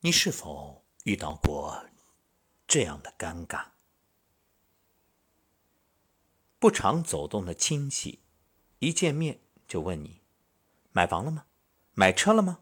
[0.00, 1.86] 你是否遇到过
[2.66, 3.68] 这样的尴尬？
[6.58, 8.20] 不常走动的亲戚，
[8.78, 10.20] 一见面就问你
[10.92, 11.46] ：“买房了吗？
[11.94, 12.60] 买车了吗？”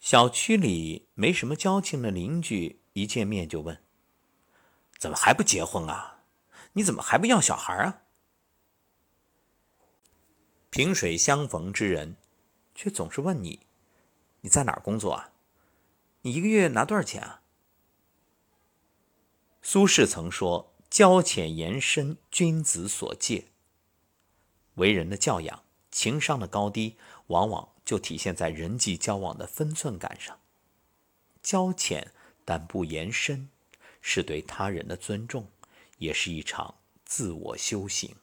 [0.00, 3.82] 小区里没什么交情的邻居，一见面就问
[4.98, 6.24] ：“怎么还不结婚啊？
[6.72, 8.02] 你怎么还不要小孩啊？”
[10.70, 12.16] 萍水相逢之人，
[12.74, 13.66] 却总是问你
[14.42, 15.31] ：“你在哪工作啊？”
[16.24, 17.42] 你一个月拿多少钱啊？
[19.60, 23.48] 苏轼曾说：“交浅言深，君子所戒。”
[24.74, 26.96] 为人的教养、情商的高低，
[27.26, 30.38] 往往就体现在人际交往的分寸感上。
[31.42, 32.12] 交浅
[32.44, 33.48] 但不言深，
[34.00, 35.48] 是对他人的尊重，
[35.98, 38.14] 也是一场自我修行。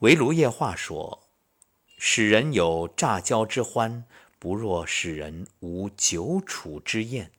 [0.00, 1.22] 围炉夜话说
[1.96, 4.04] ：“使人有乍交之欢。”
[4.44, 7.32] 不若使人无久处之厌。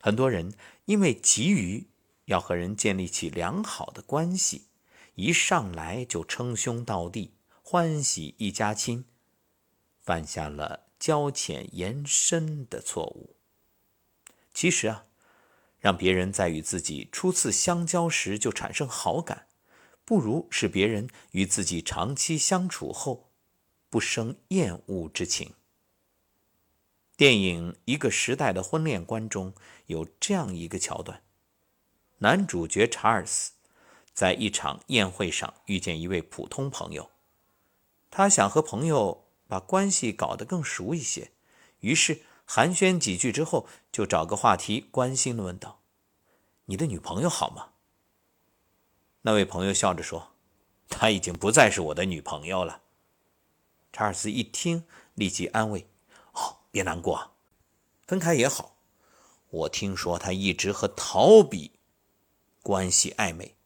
[0.00, 0.52] 很多人
[0.86, 1.86] 因为急于
[2.24, 4.64] 要和人建立起良好的关系，
[5.14, 9.04] 一上来就称兄道弟，欢喜一家亲，
[10.00, 13.36] 犯下了交浅言深的错误。
[14.52, 15.06] 其实啊，
[15.78, 19.46] 让别人在与自己初次相交时就产生好感，
[20.04, 23.30] 不如使别人与自己长期相处后
[23.88, 25.54] 不生厌恶之情。
[27.18, 29.52] 电影《一个时代的婚恋观》中
[29.86, 31.20] 有这样一个桥段：
[32.18, 33.54] 男主角查尔斯
[34.14, 37.10] 在一场宴会上遇见一位普通朋友，
[38.08, 41.32] 他想和朋友把关系搞得更熟一些，
[41.80, 45.80] 于是寒暄几句之后，就找个话题关心地问道
[46.66, 47.70] ：“你的女朋友好吗？”
[49.22, 50.34] 那位朋友笑着说
[50.88, 52.82] ：“她已经不再是我的女朋友了。”
[53.92, 55.88] 查尔斯一听，立即安慰。
[56.70, 57.32] 别难过，
[58.06, 58.76] 分开也好。
[59.50, 61.72] 我听说他一直和陶比
[62.62, 63.56] 关系暧昧。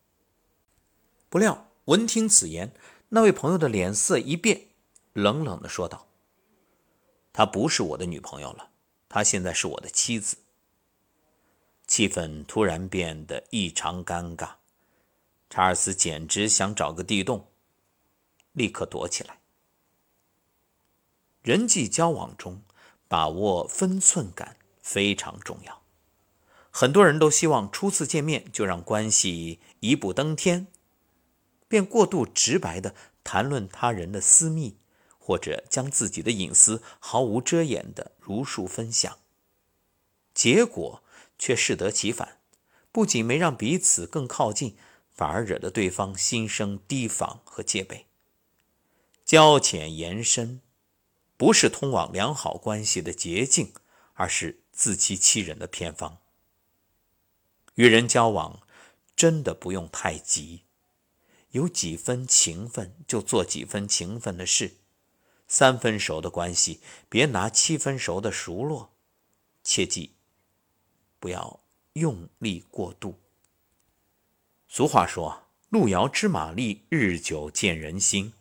[1.29, 2.73] 不料闻听此言，
[3.09, 4.69] 那位朋友的脸色一变，
[5.13, 6.07] 冷冷的说道
[7.33, 8.71] ：“她不是我的女朋友了，
[9.09, 10.37] 她现在是我的妻子。”
[11.89, 14.55] 气氛突然变得异常尴尬，
[15.51, 17.49] 查尔斯简直想找个地洞，
[18.53, 19.41] 立刻躲起来。
[21.43, 22.63] 人际交往中。
[23.13, 25.83] 把握分寸感非常重要。
[26.71, 30.69] 很多人都希望初次见面就让关系一步登天，
[31.69, 34.79] 便过度直白地谈论他人的私密，
[35.19, 39.19] 或者将自己的隐私毫无遮掩地如数分享，
[40.33, 41.03] 结果
[41.39, 42.39] 却适得其反，
[42.91, 44.75] 不仅没让彼此更靠近，
[45.13, 48.07] 反而惹得对方心生提防和戒备。
[49.27, 50.63] 交浅言深。
[51.43, 53.73] 不是通往良好关系的捷径，
[54.13, 56.19] 而是自欺欺人的偏方。
[57.75, 58.61] 与人交往，
[59.17, 60.63] 真的不用太急，
[61.51, 64.77] 有几分情分就做几分情分的事。
[65.49, 68.93] 三分熟的关系，别拿七分熟的熟络。
[69.65, 70.15] 切记，
[71.19, 71.59] 不要
[71.95, 73.19] 用力过度。
[74.69, 78.33] 俗话说：“路遥知马力，日久见人心。”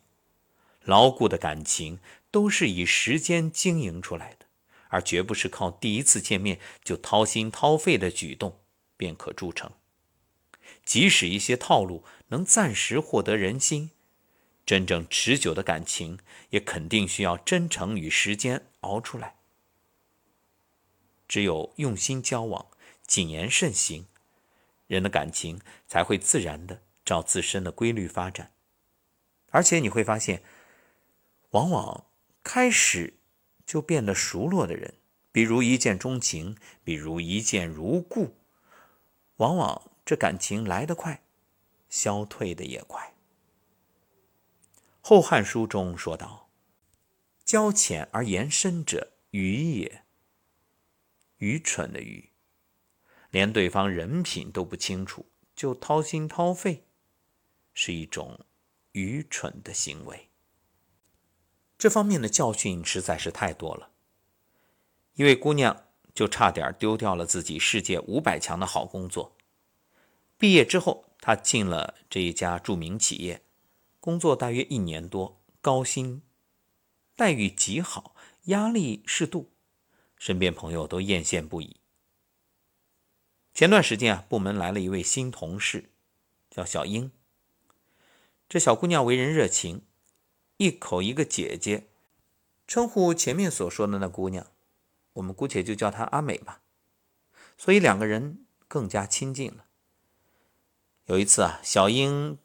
[0.86, 2.00] 牢固的感情。
[2.32, 4.46] 都是以时间经营出来的，
[4.88, 8.62] 而绝不是靠第一次见面就掏心掏肺的举动
[8.96, 9.70] 便可铸成。
[10.86, 13.92] 即使一些套路能暂时获得人心，
[14.66, 16.20] 真正持久的感情
[16.52, 19.36] 也肯定需要真诚与时间熬出来。
[21.28, 22.68] 只有用心交往，
[23.06, 24.08] 谨言慎行，
[24.88, 28.54] 人的感情才会自然的照自身的规律发展。
[29.50, 30.42] 而且你会发现，
[31.52, 32.06] 往往。
[32.44, 33.14] 开始
[33.66, 34.96] 就变得熟络的人，
[35.32, 38.36] 比如一见钟情，比如一见如故，
[39.38, 41.24] 往往这感情来得快，
[41.90, 43.14] 消退的也快。
[45.00, 46.50] 《后汉书》中说道
[47.46, 50.04] ：“交浅而言深者，愚也。”
[51.38, 52.30] 愚蠢的愚，
[53.30, 56.84] 连对方人品都不清楚就掏心掏肺，
[57.74, 58.46] 是一种
[58.92, 60.28] 愚蠢的行为。
[61.82, 63.90] 这方面的教训实在是太多了。
[65.16, 69.36] 一位姑娘就差点丢掉了自己世界五百强的好工作。
[70.38, 73.42] 毕业之后，她进了这一家著名企业，
[74.00, 76.22] 工作大约一年多，高薪，
[77.16, 79.50] 待遇极好，压力适度，
[80.16, 81.78] 身边朋友都艳羡不已。
[83.56, 85.90] 前段时间啊，部门来了一位新同事，
[86.52, 87.12] 叫小英。
[88.48, 89.82] 这小姑娘为人热情。
[90.62, 91.88] 一口一个姐姐，
[92.68, 94.46] 称呼前面所说的那姑娘，
[95.14, 96.62] 我们姑且就叫她阿美吧。
[97.58, 99.66] 所以两个人更加亲近了。
[101.06, 102.38] 有一次啊，小英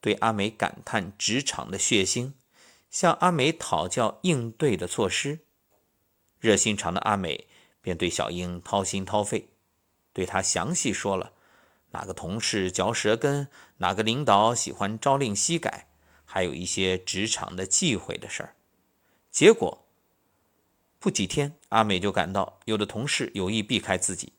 [0.00, 2.32] 对阿美感叹职场的血腥，
[2.90, 5.38] 向阿美讨教应对的措施。
[6.40, 7.46] 热心肠的阿美
[7.80, 9.48] 便对小英掏心掏肺，
[10.12, 11.34] 对她详细说了
[11.92, 13.46] 哪个同事嚼舌根，
[13.76, 15.86] 哪个领导喜欢朝令夕改，
[16.32, 18.54] 还有一些职场的忌讳的事儿。
[19.32, 19.84] 结果
[21.00, 24.32] 不几天，阿美就感到有的同事有意避开自己。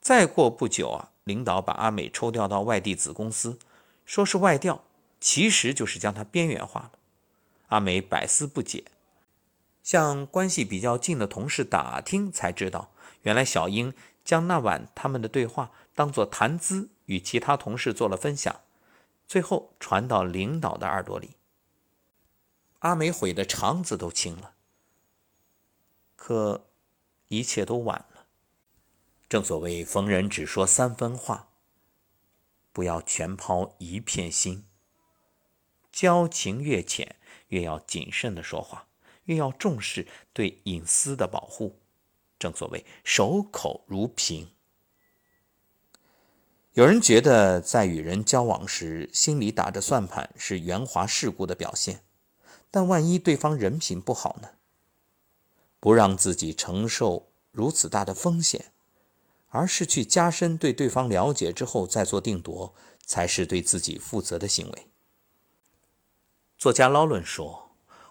[0.00, 3.58] 再过不久啊，领导把阿美抽调到外地子公司，
[4.06, 4.84] 说是外调，
[5.18, 6.92] 其实就是将她边缘化了。
[7.66, 8.84] 阿美百思不解。
[9.82, 12.92] 向关系比较近的同事打听，才知道
[13.22, 13.92] 原来小英
[14.24, 18.60] 将那晚他们的对话当作谈资，与其他同事做了分享，
[19.26, 21.36] 最后传到领导的耳朵里。
[22.80, 24.54] 阿美悔得肠子都青了。
[26.16, 26.68] 可
[27.28, 28.26] 一切都晚了。
[29.28, 31.48] 正所谓逢人只说三分话，
[32.72, 34.64] 不要全抛一片心。
[35.90, 37.16] 交情越浅，
[37.48, 38.88] 越要谨慎的说话。
[39.24, 41.80] 越要重视对隐私的保护，
[42.38, 44.50] 正所谓守口如瓶。
[46.74, 52.02] 有人觉得在与人交往时，心里打着算盘是圆滑世故的表现，
[52.68, 54.48] 但万一对方人品不好呢？
[55.78, 58.72] 不让自己承受如此大的风险，
[59.50, 62.74] 而是去加深对对方了解之后再做定夺，
[63.06, 64.88] 才是对自己负责的行为。
[66.58, 67.62] 作家劳伦说。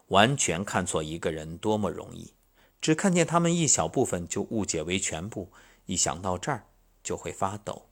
[0.08, 2.34] 完全看错一个人多么容易，
[2.80, 5.52] 只看见他们一小部分就误解为全部，
[5.86, 6.68] 一想到这儿
[7.02, 7.88] 就会发抖。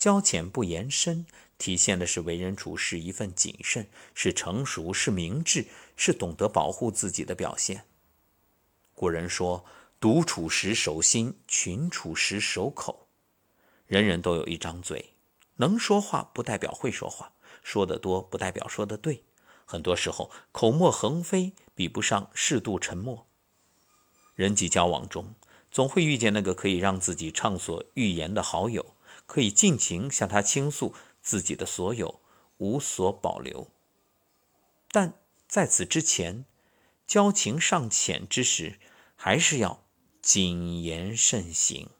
[0.00, 1.26] 交浅不言深，
[1.58, 7.84] 体现的是为人处事一份谨慎，是成熟，是明智，是懂得保护自己的表现。
[8.94, 9.66] 古人说
[10.00, 13.08] ：“独处时守心，群处时守口。”
[13.86, 15.12] 人人都有一张嘴，
[15.56, 19.24] 能说话不代表会说话，说得多不代表说得对。
[19.66, 23.26] 很多时候，口沫横飞比不上适度沉默。
[24.34, 25.34] 人际交往中，
[25.70, 28.94] 总会遇见那个可以让自己畅所欲言的好友，
[29.30, 30.92] 可以尽情向他倾诉
[31.22, 32.20] 自己的所有，
[32.56, 33.70] 无所保留。
[34.90, 35.14] 但
[35.46, 36.44] 在此之前，
[37.06, 38.80] 交情尚浅之时，
[39.14, 39.84] 还是要
[40.20, 41.90] 谨言慎行。